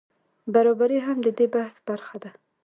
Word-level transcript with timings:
برابري 0.53 0.99
هم 1.05 1.17
د 1.25 1.27
دې 1.37 1.45
بحث 1.53 1.75
برخه 1.89 2.17
ده. 2.23 2.31